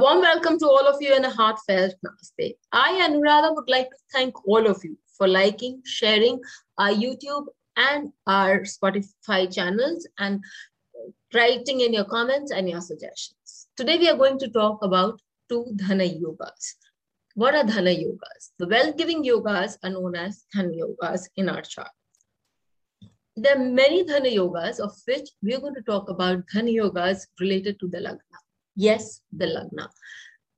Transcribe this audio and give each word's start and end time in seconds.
warm 0.00 0.20
welcome 0.22 0.58
to 0.58 0.66
all 0.66 0.86
of 0.88 0.96
you 1.02 1.12
and 1.14 1.26
a 1.26 1.30
heartfelt 1.30 1.94
namaste. 2.04 2.54
I, 2.72 3.06
Anuradha, 3.06 3.54
would 3.54 3.68
like 3.68 3.90
to 3.90 3.96
thank 4.14 4.34
all 4.48 4.66
of 4.66 4.82
you 4.82 4.96
for 5.18 5.28
liking, 5.28 5.82
sharing 5.84 6.40
our 6.78 6.88
YouTube 6.88 7.48
and 7.76 8.10
our 8.26 8.60
Spotify 8.60 9.54
channels 9.54 10.08
and 10.18 10.42
writing 11.34 11.82
in 11.82 11.92
your 11.92 12.06
comments 12.06 12.50
and 12.50 12.66
your 12.66 12.80
suggestions. 12.80 13.68
Today, 13.76 13.98
we 13.98 14.08
are 14.08 14.16
going 14.16 14.38
to 14.38 14.48
talk 14.48 14.82
about 14.82 15.20
two 15.50 15.66
Dhana 15.76 16.08
Yogas. 16.22 16.74
What 17.34 17.54
are 17.54 17.64
Dhana 17.64 17.94
Yogas? 17.94 18.52
The 18.58 18.68
wealth 18.68 18.96
giving 18.96 19.22
yogas 19.22 19.76
are 19.84 19.90
known 19.90 20.16
as 20.16 20.46
Dhana 20.56 20.74
Yogas 20.82 21.28
in 21.36 21.50
our 21.50 21.60
chart. 21.60 21.94
There 23.36 23.54
are 23.54 23.64
many 23.82 24.04
Dhana 24.04 24.34
Yogas, 24.34 24.80
of 24.80 24.92
which 25.06 25.28
we 25.42 25.54
are 25.54 25.60
going 25.60 25.74
to 25.74 25.82
talk 25.82 26.08
about 26.08 26.46
Dhana 26.54 26.74
Yogas 26.74 27.26
related 27.38 27.78
to 27.80 27.88
the 27.88 27.98
Lagna. 27.98 28.40
Yes, 28.76 29.20
the 29.32 29.46
Lagna. 29.46 29.88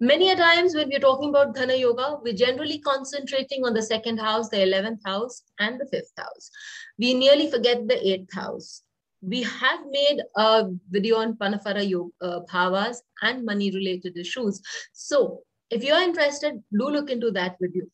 Many 0.00 0.30
a 0.30 0.36
times 0.36 0.74
when 0.74 0.88
we're 0.88 0.98
talking 0.98 1.28
about 1.28 1.54
Dhana 1.54 1.78
Yoga, 1.78 2.18
we're 2.22 2.34
generally 2.34 2.78
concentrating 2.78 3.64
on 3.64 3.72
the 3.72 3.82
second 3.82 4.18
house, 4.18 4.48
the 4.48 4.56
11th 4.56 4.98
house, 5.04 5.44
and 5.60 5.80
the 5.80 5.86
fifth 5.86 6.12
house. 6.16 6.50
We 6.98 7.14
nearly 7.14 7.48
forget 7.50 7.86
the 7.86 8.04
eighth 8.04 8.34
house. 8.34 8.82
We 9.20 9.42
have 9.44 9.80
made 9.88 10.20
a 10.36 10.70
video 10.90 11.18
on 11.18 11.36
Panaphara 11.36 11.88
yoga, 11.88 12.10
uh, 12.20 12.40
bhavas 12.52 12.96
and 13.22 13.44
money 13.44 13.70
related 13.70 14.16
issues. 14.16 14.60
So 14.92 15.42
if 15.70 15.84
you're 15.84 16.02
interested, 16.02 16.60
do 16.76 16.88
look 16.88 17.08
into 17.08 17.30
that 17.30 17.56
video. 17.60 17.84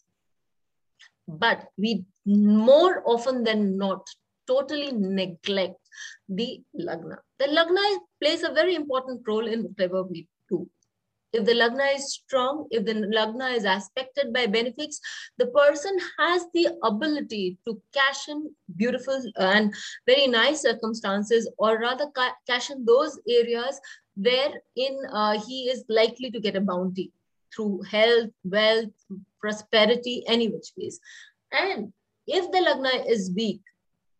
But 1.28 1.69
we 1.77 2.06
more 2.25 3.03
often 3.05 3.44
than 3.44 3.77
not 3.77 4.08
totally 4.48 4.91
neglect 4.92 5.78
the 6.28 6.62
lagna. 6.78 7.18
The 7.38 7.46
lagna 7.46 7.84
plays 8.20 8.42
a 8.42 8.52
very 8.52 8.74
important 8.74 9.22
role 9.27 9.46
in 9.46 9.62
whatever 9.64 10.02
we 10.02 10.27
do. 10.48 10.68
If 11.32 11.44
the 11.44 11.52
lagna 11.52 11.94
is 11.94 12.14
strong, 12.14 12.69
if 12.70 12.86
the 12.86 12.94
lagna 12.94 13.54
is 13.54 13.64
aspected 13.64 14.32
by 14.32 14.46
benefics, 14.46 14.98
the 15.36 15.48
person 15.48 15.98
has 16.19 16.46
the 16.54 16.69
ability 16.82 17.58
to 17.66 17.80
cash 17.92 18.28
in 18.28 18.50
beautiful 18.76 19.22
and 19.36 19.74
very 20.06 20.26
nice 20.26 20.62
circumstances, 20.62 21.50
or 21.58 21.78
rather 21.78 22.06
ca 22.16 22.32
cash 22.46 22.70
in 22.70 22.84
those 22.86 23.20
areas 23.28 23.78
wherein 24.16 24.98
uh, 25.12 25.38
he 25.46 25.69
is 25.69 25.84
likely 25.88 26.30
to 26.30 26.41
get 26.41 26.56
a 26.56 26.60
bounty 26.60 27.12
through 27.54 27.82
health, 27.82 28.30
wealth, 28.44 28.91
prosperity, 29.41 30.24
any 30.26 30.48
which 30.48 30.72
ways. 30.78 30.98
And 31.52 31.92
if 32.26 32.50
the 32.50 32.58
lagna 32.58 33.06
is 33.06 33.32
weak, 33.36 33.60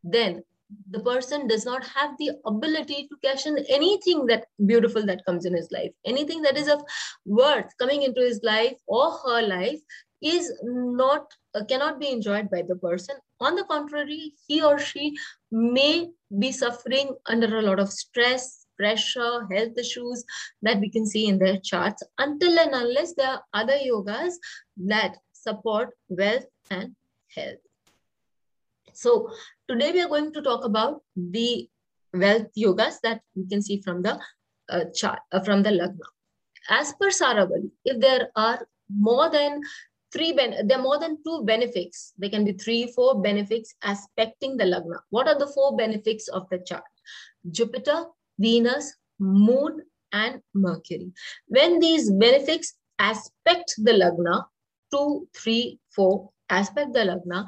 then 0.05 0.43
the 0.91 1.01
person 1.01 1.47
does 1.49 1.65
not 1.65 1.85
have 1.87 2.11
the 2.19 2.31
ability 2.45 3.09
to 3.09 3.17
cash 3.25 3.47
in 3.47 3.59
anything 3.69 4.27
that 4.27 4.47
beautiful 4.67 5.05
that 5.07 5.25
comes 5.25 5.47
in 5.47 5.55
his 5.55 5.71
life. 5.73 5.91
Anything 6.05 6.43
that 6.43 6.59
is 6.59 6.69
of 6.69 6.83
worth 7.25 7.73
coming 7.79 8.03
into 8.03 8.21
his 8.21 8.41
life 8.43 8.77
or 8.87 9.11
her 9.25 9.43
life 9.43 9.81
is 10.21 10.53
not 10.63 11.33
uh, 11.55 11.65
cannot 11.65 11.99
be 11.99 12.11
enjoyed 12.11 12.51
by 12.51 12.63
the 12.63 12.77
person. 12.77 13.17
On 13.41 13.55
the 13.55 13.65
contrary 13.65 14.35
he 14.47 14.63
or 14.63 14.79
she 14.79 15.17
may 15.51 16.11
be 16.39 16.53
suffering 16.53 17.15
under 17.27 17.59
a 17.59 17.63
lot 17.63 17.81
of 17.81 17.91
stress 17.91 18.67
pressure 18.77 19.47
health 19.51 19.77
issues 19.77 20.25
that 20.63 20.79
we 20.81 20.91
can 20.91 21.07
see 21.07 21.27
in 21.27 21.39
their 21.39 21.59
charts. 21.59 22.03
Until 22.19 22.59
and 22.59 22.75
unless 22.75 23.15
there 23.15 23.29
are 23.31 23.43
other 23.55 23.79
yogas 23.79 24.35
that 24.77 25.17
support 25.33 25.91
wealth 26.09 26.47
and 26.71 26.95
health 27.35 27.59
so 28.99 29.31
today 29.69 29.93
we 29.93 30.01
are 30.01 30.09
going 30.09 30.33
to 30.33 30.43
talk 30.43 30.65
about 30.65 31.03
the 31.15 31.69
wealth 32.13 32.49
yogas 32.59 32.97
that 33.05 33.21
you 33.35 33.47
can 33.47 33.63
see 33.63 33.81
from 33.81 34.03
the 34.03 34.19
uh, 34.69 34.85
chart, 34.93 35.21
uh, 35.31 35.41
from 35.41 35.63
the 35.63 35.71
Lagna. 35.71 36.09
As 36.69 36.93
per 37.01 37.11
Saravali, 37.11 37.71
if 37.85 38.01
there 38.01 38.29
are 38.35 38.67
more 38.91 39.31
than 39.31 39.61
three, 40.13 40.33
there 40.33 40.79
are 40.79 40.83
more 40.83 40.99
than 40.99 41.17
two 41.25 41.43
benefics, 41.45 42.13
there 42.19 42.31
can 42.31 42.45
be 42.45 42.53
three, 42.53 42.93
four 42.93 43.23
benefics 43.23 43.73
aspecting 43.85 44.57
the 44.57 44.65
Lagna. 44.65 44.99
What 45.11 45.29
are 45.29 45.39
the 45.39 45.47
four 45.47 45.77
benefics 45.77 46.27
of 46.27 46.49
the 46.51 46.59
chart? 46.59 46.83
Jupiter, 47.53 48.07
Venus, 48.41 48.97
Moon, 49.21 49.83
and 50.13 50.43
Mercury. 50.55 51.13
When 51.47 51.79
these 51.79 52.11
benefics 52.11 52.75
aspect 52.99 53.75
the 53.79 53.93
Lagna, 53.93 54.45
two, 54.93 55.29
three, 55.37 55.79
four, 55.95 56.31
aspect 56.51 56.95
the 56.95 57.05
Lagna, 57.05 57.47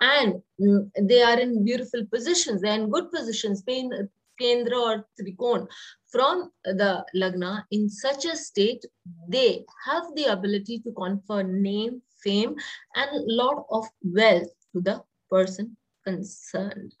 and 0.00 0.42
mm, 0.60 0.90
they 1.02 1.22
are 1.22 1.38
in 1.38 1.64
beautiful 1.64 2.04
positions. 2.06 2.62
They're 2.62 2.80
in 2.80 2.90
good 2.90 3.10
positions, 3.12 3.62
Kendra 3.62 4.80
or 4.80 5.06
Trikon. 5.20 5.68
From 6.10 6.50
the 6.64 7.04
Lagna, 7.14 7.64
in 7.70 7.88
such 7.88 8.24
a 8.24 8.36
state, 8.36 8.84
they 9.28 9.64
have 9.84 10.04
the 10.16 10.24
ability 10.24 10.80
to 10.80 10.92
confer 10.92 11.42
name, 11.42 12.02
fame, 12.24 12.56
and 12.96 13.10
lot 13.26 13.66
of 13.70 13.86
wealth 14.02 14.48
to 14.72 14.80
the 14.80 15.02
person 15.30 15.76
concerned. 16.04 16.94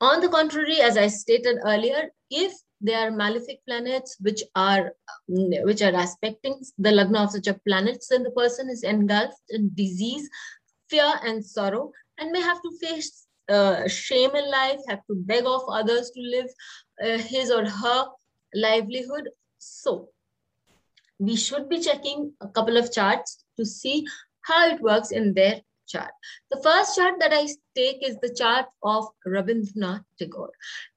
On 0.00 0.20
the 0.20 0.28
contrary, 0.28 0.80
as 0.80 0.96
I 0.96 1.06
stated 1.06 1.58
earlier, 1.64 2.10
if 2.30 2.52
there 2.80 2.98
are 2.98 3.12
malefic 3.12 3.60
planets 3.64 4.16
which 4.20 4.42
are 4.56 4.92
which 5.28 5.80
are 5.82 5.94
aspecting 5.94 6.60
the 6.78 6.90
lagna 6.90 7.22
of 7.24 7.30
such 7.30 7.46
a 7.46 7.54
planet, 7.66 8.04
then 8.10 8.24
the 8.24 8.32
person 8.32 8.68
is 8.68 8.82
engulfed 8.82 9.40
in 9.50 9.70
disease, 9.74 10.28
fear 10.92 11.10
and 11.24 11.44
sorrow 11.44 11.90
and 12.18 12.32
may 12.32 12.40
have 12.40 12.62
to 12.62 12.72
face 12.80 13.26
uh, 13.48 13.88
shame 13.88 14.34
in 14.36 14.50
life, 14.50 14.80
have 14.88 15.04
to 15.10 15.14
beg 15.14 15.44
off 15.44 15.64
others 15.68 16.10
to 16.10 16.20
live 16.20 16.50
uh, 17.04 17.18
his 17.18 17.50
or 17.50 17.64
her 17.64 18.06
livelihood. 18.54 19.28
So 19.58 20.08
we 21.18 21.36
should 21.36 21.68
be 21.68 21.80
checking 21.80 22.32
a 22.40 22.48
couple 22.48 22.76
of 22.76 22.92
charts 22.92 23.44
to 23.58 23.64
see 23.64 24.06
how 24.42 24.68
it 24.68 24.80
works 24.80 25.10
in 25.10 25.34
their 25.34 25.60
chart. 25.86 26.12
The 26.50 26.60
first 26.62 26.96
chart 26.96 27.14
that 27.20 27.32
I 27.32 27.46
take 27.74 28.06
is 28.06 28.16
the 28.20 28.34
chart 28.34 28.66
of 28.82 29.06
Rabindranath 29.26 30.04
Tagore. 30.18 30.52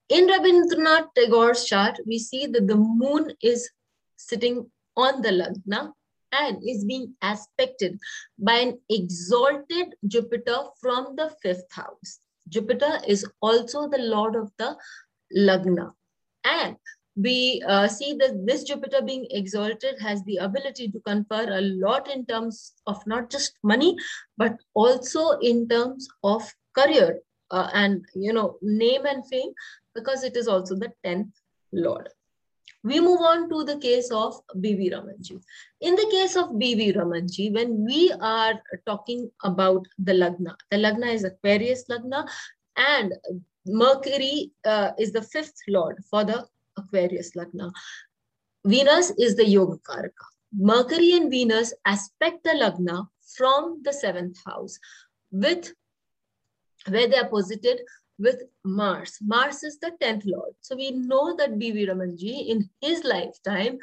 In 0.10 0.28
Rabindranath 0.28 1.08
Tagore's 1.16 1.66
chart, 1.66 2.00
we 2.06 2.20
see 2.20 2.46
that 2.48 2.68
the 2.68 2.76
moon 2.76 3.34
is 3.42 3.70
sitting 4.16 4.70
on 4.96 5.22
the 5.22 5.30
Lagna 5.30 5.92
and 6.32 6.58
is 6.68 6.86
being 6.86 7.14
aspected 7.22 7.98
by 8.40 8.56
an 8.56 8.80
exalted 8.90 9.96
Jupiter 10.08 10.58
from 10.80 11.16
the 11.16 11.34
fifth 11.42 11.72
house. 11.72 12.20
Jupiter 12.50 13.00
is 13.08 13.26
also 13.42 13.88
the 13.90 13.98
lord 13.98 14.36
of 14.36 14.52
the 14.58 14.76
Lagna. 15.36 15.94
And 16.44 16.78
we 17.16 17.64
uh, 17.68 17.88
see 17.88 18.14
that 18.16 18.46
this 18.46 18.64
Jupiter 18.64 19.02
being 19.02 19.26
exalted 19.32 19.96
has 20.00 20.24
the 20.26 20.38
ability 20.38 20.92
to 20.92 21.00
confer 21.00 21.48
a 21.50 21.62
lot 21.62 22.10
in 22.10 22.26
terms 22.26 22.74
of 22.88 23.02
not 23.08 23.30
just 23.30 23.54
money, 23.64 23.96
but 24.38 24.58
also 24.74 25.32
in 25.40 25.68
terms 25.68 26.08
of 26.24 26.44
career 26.78 27.20
uh, 27.52 27.70
and, 27.74 28.06
you 28.14 28.34
know, 28.34 28.58
name 28.62 29.06
and 29.06 29.26
fame, 29.28 29.52
because 29.96 30.24
it 30.24 30.36
is 30.36 30.48
also 30.48 30.76
the 30.76 30.92
10th 31.06 31.32
lord. 31.72 32.10
We 32.86 33.00
move 33.00 33.20
on 33.22 33.50
to 33.50 33.64
the 33.64 33.80
case 33.80 34.12
of 34.12 34.40
B.V. 34.60 34.92
Ramanji. 34.92 35.42
In 35.82 35.96
the 35.96 36.08
case 36.12 36.36
of 36.36 36.60
B.V. 36.60 36.94
Ramanji, 36.94 37.52
when 37.52 37.84
we 37.84 38.14
are 38.22 38.62
talking 38.86 39.32
about 39.44 39.88
the 39.98 40.14
Lagna, 40.14 40.56
the 40.70 40.78
Lagna 40.78 41.12
is 41.12 41.24
Aquarius 41.24 41.86
Lagna 41.90 42.28
and 42.78 43.12
Mercury 43.66 44.52
uh, 44.66 44.92
is 45.00 45.12
the 45.12 45.24
fifth 45.24 45.60
lord 45.68 45.98
for 46.12 46.24
the 46.24 46.46
Aquarius 46.78 47.32
Lagna. 47.36 47.72
Venus 48.66 49.12
is 49.18 49.36
the 49.36 49.48
Yoga 49.48 49.78
Karaka. 49.78 50.28
Mercury 50.56 51.14
and 51.14 51.32
Venus 51.32 51.74
aspect 51.86 52.44
the 52.44 52.52
Lagna 52.52 53.08
from 53.36 53.82
the 53.84 53.94
seventh 53.94 54.38
house 54.46 54.78
with 55.32 55.74
where 56.88 57.08
they 57.08 57.18
are 57.18 57.30
posited 57.30 57.82
with 58.18 58.44
Mars. 58.64 59.18
Mars 59.22 59.64
is 59.64 59.80
the 59.80 59.92
10th 60.02 60.24
lord. 60.26 60.54
So 60.62 60.76
we 60.76 60.92
know 60.92 61.36
that 61.38 61.60
B.V. 61.60 61.88
Ramanji 61.88 62.50
in 62.50 62.70
his 62.82 63.04
lifetime 63.04 63.78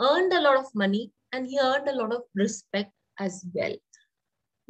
earned 0.00 0.32
a 0.32 0.40
lot 0.40 0.58
of 0.58 0.74
money 0.74 1.10
and 1.32 1.46
he 1.46 1.58
earned 1.58 1.88
a 1.88 1.94
lot 1.94 2.12
of 2.12 2.22
respect 2.34 2.92
as 3.18 3.44
well. 3.52 3.74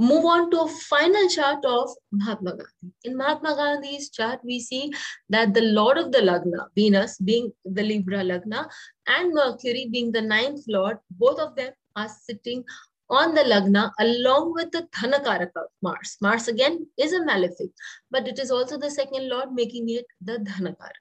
Move 0.01 0.25
on 0.25 0.49
to 0.53 0.61
a 0.61 0.69
final 0.69 1.29
chart 1.29 1.65
of 1.65 1.91
Mahatma 2.13 2.51
Gandhi. 2.51 2.95
In 3.03 3.17
Mahatma 3.17 3.57
Gandhi's 3.57 4.11
chart, 4.11 4.39
we 4.45 4.61
see 4.61 4.93
that 5.29 5.55
the 5.55 5.63
lord 5.63 5.99
of 5.99 6.13
the 6.13 6.19
Lagna, 6.19 6.67
Venus 6.77 7.19
being 7.19 7.53
the 7.65 7.83
Libra 7.83 8.19
Lagna 8.19 8.69
and 9.09 9.35
Mercury 9.35 9.89
being 9.91 10.13
the 10.13 10.23
ninth 10.23 10.61
lord, 10.69 10.99
both 11.11 11.41
of 11.41 11.57
them 11.57 11.73
are 11.97 12.09
sitting 12.09 12.65
on 13.11 13.35
the 13.35 13.43
Lagna 13.43 13.91
along 13.99 14.53
with 14.55 14.71
the 14.73 14.87
Dhanakaraka 14.95 15.65
Mars. 15.83 16.17
Mars 16.21 16.49
again 16.49 16.87
is 16.99 17.13
a 17.13 17.25
malefic, 17.25 17.71
but 18.11 18.29
it 18.29 18.39
is 18.39 18.51
also 18.51 18.79
the 18.79 18.91
second 18.91 19.29
lord 19.29 19.53
making 19.53 19.89
it 19.89 20.05
the 20.21 20.39
Dhanakaraka. 20.39 20.93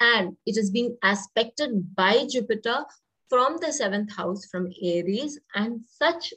And 0.00 0.36
it 0.46 0.56
is 0.56 0.70
being 0.70 0.96
aspected 1.02 1.94
by 1.94 2.26
Jupiter 2.28 2.84
from 3.28 3.58
the 3.60 3.72
seventh 3.72 4.14
house 4.16 4.46
from 4.46 4.68
Aries 4.82 5.38
and 5.54 5.80
such 5.86 6.34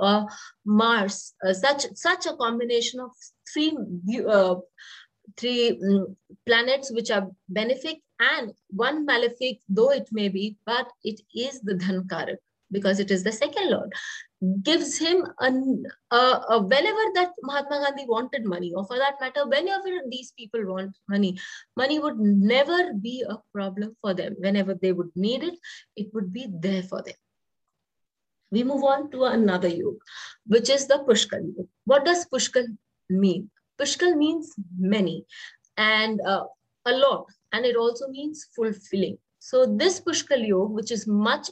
uh, 0.00 0.24
Mars, 0.64 1.34
uh, 1.46 1.52
such, 1.52 1.86
such 1.94 2.26
a 2.26 2.36
combination 2.36 3.00
of 3.00 3.10
three, 3.52 3.76
uh, 4.26 4.56
three 5.36 5.78
um, 5.88 6.16
planets 6.46 6.90
which 6.90 7.10
are 7.10 7.28
benefic 7.50 8.00
and 8.18 8.52
one 8.70 9.04
malefic, 9.04 9.60
though 9.68 9.90
it 9.90 10.08
may 10.12 10.28
be, 10.28 10.56
but 10.64 10.88
it 11.04 11.20
is 11.34 11.60
the 11.60 11.74
Dhankarak 11.74 12.38
because 12.72 12.98
it 12.98 13.10
is 13.10 13.22
the 13.22 13.32
second 13.32 13.70
lord 13.70 13.92
gives 14.62 14.98
him 14.98 15.24
an, 15.40 15.84
uh, 16.10 16.60
whenever 16.60 17.04
that 17.14 17.30
Mahatma 17.42 17.84
Gandhi 17.84 18.06
wanted 18.08 18.44
money, 18.44 18.72
or 18.74 18.84
for 18.86 18.98
that 18.98 19.20
matter, 19.20 19.46
whenever 19.46 19.88
these 20.10 20.32
people 20.32 20.64
want 20.66 20.96
money, 21.08 21.38
money 21.76 21.98
would 21.98 22.18
never 22.18 22.92
be 22.94 23.24
a 23.28 23.36
problem 23.52 23.96
for 24.00 24.14
them. 24.14 24.34
Whenever 24.38 24.74
they 24.74 24.92
would 24.92 25.10
need 25.14 25.44
it, 25.44 25.54
it 25.96 26.08
would 26.12 26.32
be 26.32 26.48
there 26.50 26.82
for 26.82 27.02
them. 27.02 27.14
We 28.50 28.64
move 28.64 28.82
on 28.82 29.10
to 29.12 29.24
another 29.24 29.68
yoga, 29.68 29.98
which 30.46 30.68
is 30.68 30.86
the 30.86 31.04
Pushkal. 31.08 31.52
What 31.84 32.04
does 32.04 32.26
Pushkal 32.26 32.66
mean? 33.08 33.50
Pushkal 33.80 34.16
means 34.16 34.54
many 34.78 35.24
and 35.76 36.20
uh, 36.26 36.44
a 36.84 36.92
lot, 36.92 37.26
and 37.52 37.64
it 37.64 37.76
also 37.76 38.08
means 38.08 38.48
fulfilling. 38.54 39.18
So 39.38 39.66
this 39.66 40.00
Pushkal 40.00 40.46
yoga, 40.46 40.72
which 40.72 40.90
is 40.90 41.06
much 41.06 41.48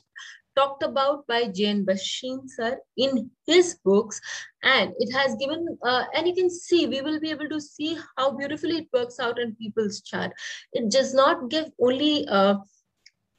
talked 0.56 0.82
about 0.82 1.26
by 1.26 1.46
Jane 1.48 1.84
Basheen 1.84 2.48
sir 2.48 2.78
in 2.96 3.30
his 3.46 3.78
books. 3.84 4.20
And 4.62 4.92
it 4.98 5.12
has 5.12 5.36
given 5.36 5.78
uh, 5.84 6.04
and 6.14 6.26
you 6.26 6.34
can 6.34 6.50
see 6.50 6.86
we 6.86 7.00
will 7.00 7.20
be 7.20 7.30
able 7.30 7.48
to 7.48 7.60
see 7.60 7.96
how 8.16 8.32
beautifully 8.32 8.78
it 8.78 8.88
works 8.92 9.18
out 9.20 9.38
in 9.38 9.54
people's 9.56 10.00
chart. 10.00 10.32
It 10.72 10.90
does 10.90 11.14
not 11.14 11.48
give 11.48 11.66
only 11.80 12.26
uh, 12.28 12.56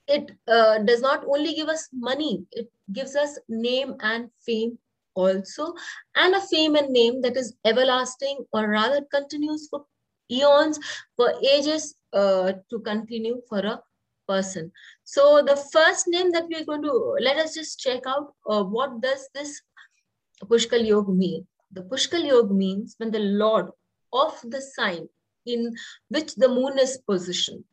it 0.07 0.31
uh, 0.47 0.79
does 0.79 1.01
not 1.01 1.23
only 1.27 1.53
give 1.53 1.69
us 1.69 1.89
money. 1.93 2.45
It 2.51 2.69
gives 2.91 3.15
us 3.15 3.37
name 3.47 3.95
and 4.01 4.29
fame 4.45 4.77
also. 5.13 5.73
And 6.15 6.35
a 6.35 6.41
fame 6.41 6.75
and 6.75 6.89
name 6.89 7.21
that 7.21 7.37
is 7.37 7.55
everlasting 7.65 8.45
or 8.51 8.69
rather 8.69 9.01
continues 9.13 9.67
for 9.69 9.85
eons 10.31 10.79
for 11.15 11.33
ages 11.43 11.95
uh, 12.13 12.53
to 12.69 12.79
continue 12.79 13.41
for 13.49 13.59
a 13.59 13.81
person. 14.27 14.71
So 15.03 15.41
the 15.45 15.55
first 15.55 16.07
name 16.07 16.31
that 16.31 16.47
we're 16.49 16.65
going 16.65 16.83
to, 16.83 17.15
let 17.19 17.37
us 17.37 17.53
just 17.53 17.79
check 17.79 18.03
out 18.07 18.33
uh, 18.47 18.63
what 18.63 19.01
does 19.01 19.29
this 19.33 19.61
Pushkal 20.45 20.85
Yoga 20.85 21.11
mean. 21.11 21.47
The 21.71 21.83
Pushkal 21.83 22.25
Yoga 22.25 22.53
means 22.53 22.95
when 22.97 23.11
the 23.11 23.19
Lord 23.19 23.67
of 24.13 24.39
the 24.43 24.61
sign 24.61 25.07
in 25.45 25.73
which 26.09 26.35
the 26.35 26.47
moon 26.47 26.77
is 26.79 26.97
positioned, 27.07 27.63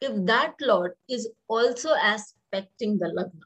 if 0.00 0.12
that 0.26 0.54
Lord 0.60 0.92
is 1.08 1.28
also 1.48 1.90
aspecting 1.94 2.98
the 2.98 3.06
Lagna, 3.06 3.44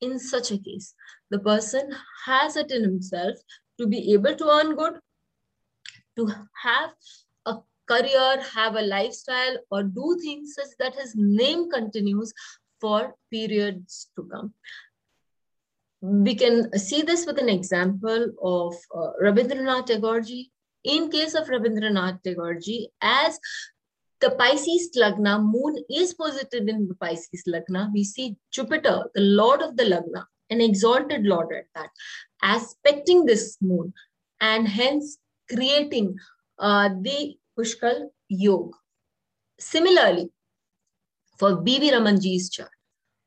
in 0.00 0.18
such 0.18 0.50
a 0.50 0.58
case, 0.58 0.94
the 1.30 1.38
person 1.38 1.90
has 2.26 2.56
it 2.56 2.72
in 2.72 2.82
himself 2.82 3.36
to 3.78 3.86
be 3.86 4.12
able 4.12 4.34
to 4.34 4.48
earn 4.48 4.74
good, 4.74 4.94
to 6.16 6.26
have 6.62 6.90
career, 7.88 8.42
have 8.54 8.76
a 8.76 8.82
lifestyle, 8.82 9.58
or 9.70 9.82
do 9.82 10.18
things 10.20 10.54
such 10.54 10.76
that 10.78 10.94
his 10.94 11.14
name 11.16 11.70
continues 11.70 12.32
for 12.80 13.14
periods 13.30 14.10
to 14.16 14.28
come. 14.32 14.54
We 16.00 16.34
can 16.34 16.76
see 16.78 17.02
this 17.02 17.26
with 17.26 17.38
an 17.38 17.48
example 17.48 18.26
of 18.42 18.74
uh, 18.94 19.12
Rabindranath 19.22 19.86
Tagore 19.86 20.22
In 20.84 21.10
case 21.10 21.34
of 21.34 21.46
Rabindranath 21.46 22.22
Tagore 22.24 22.58
as 23.00 23.38
the 24.20 24.30
Pisces 24.30 24.90
Lagna, 24.96 25.40
moon 25.40 25.76
is 25.90 26.14
posited 26.14 26.68
in 26.68 26.88
the 26.88 26.94
Pisces 26.94 27.44
Lagna. 27.46 27.90
We 27.92 28.04
see 28.04 28.36
Jupiter, 28.52 29.04
the 29.14 29.20
lord 29.20 29.62
of 29.62 29.76
the 29.76 29.84
Lagna, 29.84 30.24
an 30.50 30.60
exalted 30.60 31.24
lord 31.24 31.48
at 31.52 31.66
that, 31.74 31.90
aspecting 32.42 33.24
this 33.24 33.58
moon 33.60 33.92
and 34.40 34.68
hence 34.68 35.18
creating 35.52 36.16
uh, 36.58 36.90
the 37.00 37.36
Pushkal 37.58 38.08
Yoga. 38.28 38.76
Similarly, 39.58 40.30
for 41.38 41.56
B.V. 41.56 41.90
Ramanji's 41.90 42.50
chart, 42.50 42.70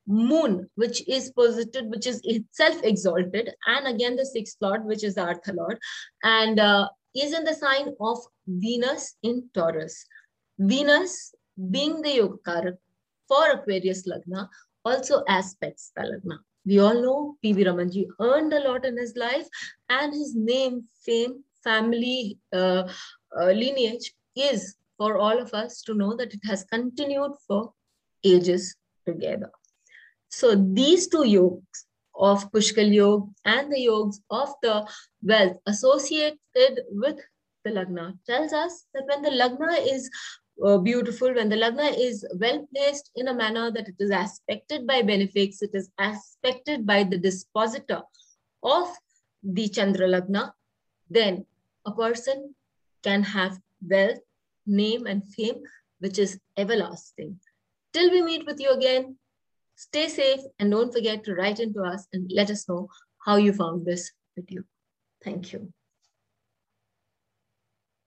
moon, 0.08 0.70
which 0.76 1.08
is 1.08 1.32
posited, 1.32 1.90
which 1.90 2.08
is 2.08 2.22
itself 2.24 2.82
exalted, 2.84 3.50
and 3.68 3.88
again 3.88 4.16
the 4.16 4.26
sixth 4.26 4.58
lord, 4.62 4.86
which 4.86 5.04
is 5.04 5.18
Artha 5.18 5.54
lord, 5.54 5.78
and 6.24 6.60
uh, 6.60 6.88
is 7.16 7.34
in 7.34 7.44
the 7.44 7.54
sign 7.54 7.94
of 8.00 8.20
Venus 8.48 9.16
in 9.24 9.50
Taurus. 9.54 10.06
Venus, 10.60 11.34
being 11.72 12.02
the 12.02 12.20
Yogakarak 12.20 12.78
for 13.28 13.52
Aquarius 13.52 14.08
Lagna, 14.08 14.48
also 14.84 15.24
aspects 15.28 15.92
the 15.96 16.04
Lagna. 16.04 16.38
We 16.66 16.80
all 16.80 17.02
know 17.02 17.38
B.V. 17.42 17.64
Ramanji 17.64 18.06
earned 18.20 18.54
a 18.54 18.60
lot 18.68 18.86
in 18.86 18.98
his 18.98 19.16
life, 19.16 19.48
and 19.90 20.14
his 20.14 20.36
name, 20.36 20.86
fame, 21.06 21.44
family, 21.64 22.40
uh, 22.54 22.84
uh, 23.40 23.52
lineage 23.52 24.14
is 24.36 24.76
for 24.98 25.18
all 25.18 25.40
of 25.40 25.54
us 25.54 25.82
to 25.84 25.94
know 25.94 26.16
that 26.16 26.34
it 26.34 26.40
has 26.46 26.64
continued 26.66 27.32
for 27.48 27.74
ages 28.24 28.76
together. 29.06 29.52
So 30.30 30.56
these 30.56 31.08
two 31.08 31.24
yogas 31.24 31.86
of 32.16 32.52
Pushkal 32.52 32.94
Yoga 32.94 33.28
and 33.46 33.72
the 33.72 33.86
yogas 33.88 34.20
of 34.30 34.50
the 34.62 34.88
wealth 35.22 35.58
associated 35.66 36.82
with 36.92 37.18
the 37.64 37.72
Lagna 37.72 38.18
tells 38.26 38.54
us 38.54 38.86
that 38.94 39.04
when 39.08 39.22
the 39.22 39.32
Lagna 39.32 39.74
is 39.94 40.10
uh, 40.64 40.78
beautiful, 40.78 41.34
when 41.34 41.50
the 41.50 41.58
Lagna 41.58 41.92
is 41.98 42.26
well 42.40 42.66
placed 42.74 43.12
in 43.16 43.28
a 43.28 43.34
manner 43.34 43.72
that 43.72 43.88
it 43.88 43.96
is 44.00 44.12
aspected 44.12 44.88
by 44.88 45.02
benefics, 45.02 45.62
it 45.62 45.72
is 45.74 45.90
aspected 46.00 46.86
by 46.86 47.04
the 47.04 47.18
dispositor 47.18 48.02
of 48.64 48.88
the 49.44 49.68
Chandra 49.68 50.08
Lagna, 50.08 50.52
then 51.10 51.46
a 51.86 51.92
person 51.92 52.56
can 53.05 53.23
have 53.23 53.59
wealth, 53.89 54.19
name, 54.67 55.07
and 55.07 55.25
fame, 55.35 55.63
which 56.01 56.19
is 56.19 56.39
everlasting. 56.57 57.39
Till 57.93 58.11
we 58.11 58.23
meet 58.23 58.47
with 58.47 58.61
you 58.61 58.71
again, 58.71 59.17
stay 59.75 60.09
safe 60.09 60.41
and 60.59 60.71
don't 60.71 60.93
forget 60.93 61.25
to 61.25 61.35
write 61.35 61.61
into 61.61 61.83
us 61.83 62.07
and 62.13 62.31
let 62.35 62.51
us 62.51 62.69
know 62.69 62.89
how 63.19 63.37
you 63.37 63.53
found 63.53 63.85
this 63.85 64.13
video. 64.37 64.63
Thank 65.25 65.53
you. 65.53 65.73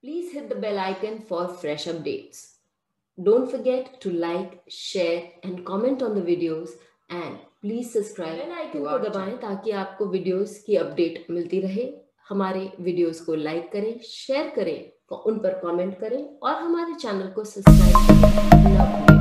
Please 0.04 0.34
hit 0.34 0.50
the 0.50 0.56
bell 0.56 0.80
icon 0.80 1.22
for 1.22 1.48
fresh 1.48 1.86
updates. 1.86 2.54
Don't 3.22 3.50
forget 3.50 4.02
to 4.02 4.10
like, 4.10 4.64
share 4.68 5.30
and 5.44 5.66
comment 5.66 6.02
on 6.02 6.16
the 6.16 6.22
videos 6.22 6.72
and 7.10 7.38
please 7.62 7.92
subscribe 7.94 8.38
bell 8.38 8.52
icon 8.52 8.84
को 8.84 8.98
दबाएं 9.00 9.38
ताकि 9.42 9.72
आपको 9.82 10.06
videos 10.06 10.58
की 10.66 10.76
update 10.76 11.26
मिलती 11.32 11.60
रहे 11.62 11.86
हमारे 12.31 12.71
videos 12.81 13.21
को 13.21 13.35
like 13.35 13.71
करें 13.73 13.99
शेयर 14.05 14.53
करें 14.57 14.91
उन 15.27 15.39
पर 15.39 15.61
कमेंट 15.61 15.99
करें, 16.01 16.25
और 16.43 16.55
हमारे 16.55 16.95
चैनल 16.95 17.29
को 17.29 17.45
सब्सक्राइब 17.45 19.07
करें 19.07 19.18